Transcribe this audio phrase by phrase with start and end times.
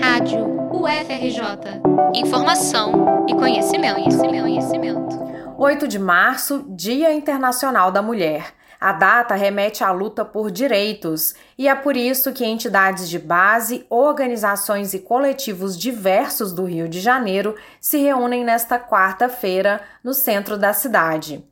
[0.00, 1.80] Rádio UFRJ.
[2.14, 5.18] Informação e conhecimento, conhecimento, conhecimento.
[5.58, 8.54] 8 de março, Dia Internacional da Mulher.
[8.80, 13.86] A data remete à luta por direitos e é por isso que entidades de base,
[13.88, 20.72] organizações e coletivos diversos do Rio de Janeiro se reúnem nesta quarta-feira no centro da
[20.72, 21.42] cidade.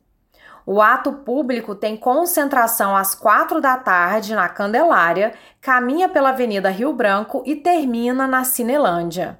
[0.65, 6.91] O ato público tem concentração às quatro da tarde na Candelária, caminha pela Avenida Rio
[6.91, 9.37] Branco e termina na Cinelândia.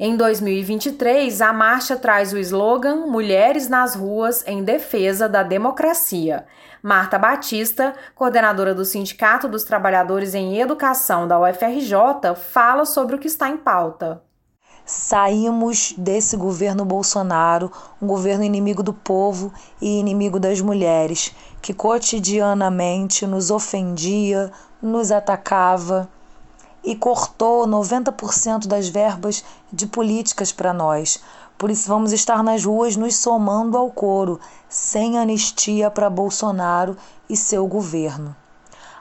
[0.00, 6.46] Em 2023, a marcha traz o slogan Mulheres nas Ruas em Defesa da Democracia.
[6.82, 13.26] Marta Batista, coordenadora do Sindicato dos Trabalhadores em Educação da UFRJ, fala sobre o que
[13.26, 14.22] está em pauta.
[14.90, 17.70] Saímos desse governo Bolsonaro,
[18.00, 19.52] um governo inimigo do povo
[19.82, 26.08] e inimigo das mulheres, que cotidianamente nos ofendia, nos atacava
[26.82, 31.20] e cortou 90% das verbas de políticas para nós.
[31.58, 36.96] Por isso vamos estar nas ruas nos somando ao coro, sem anistia para Bolsonaro
[37.28, 38.34] e seu governo.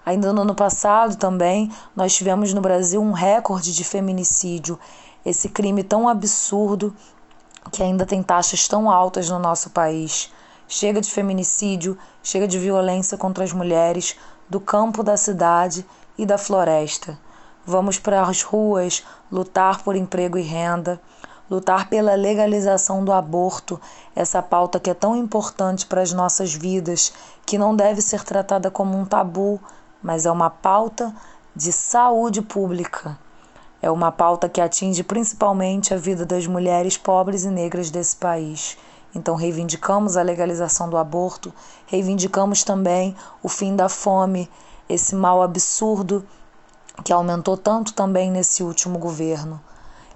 [0.06, 4.78] Ainda no ano passado também, nós tivemos no Brasil um recorde de feminicídio
[5.28, 6.96] esse crime tão absurdo
[7.70, 10.32] que ainda tem taxas tão altas no nosso país.
[10.70, 14.16] Chega de feminicídio, chega de violência contra as mulheres
[14.50, 15.86] do campo da cidade
[16.18, 17.20] e da floresta.
[17.66, 20.98] Vamos para as ruas lutar por emprego e renda,
[21.52, 23.82] lutar pela legalização do aborto,
[24.16, 27.12] essa pauta que é tão importante para as nossas vidas,
[27.46, 29.60] que não deve ser tratada como um tabu,
[30.02, 31.14] mas é uma pauta
[31.54, 33.27] de saúde pública.
[33.82, 38.78] É uma pauta que atinge principalmente a vida das mulheres pobres e negras desse país.
[39.14, 41.54] Então, reivindicamos a legalização do aborto,
[41.86, 44.50] reivindicamos também o fim da fome,
[44.90, 46.26] esse mal absurdo
[47.04, 49.62] que aumentou tanto também nesse último governo.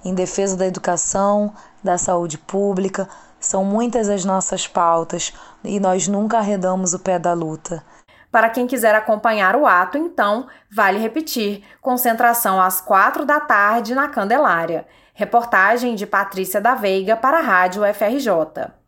[0.04, 1.54] Em defesa da educação,
[1.84, 3.08] da saúde pública,
[3.40, 7.84] são muitas as nossas pautas e nós nunca arredamos o pé da luta.
[8.32, 14.08] Para quem quiser acompanhar o ato, então, vale repetir: concentração às quatro da tarde na
[14.08, 14.88] Candelária.
[15.14, 18.81] Reportagem de Patrícia da Veiga para a Rádio FRJ.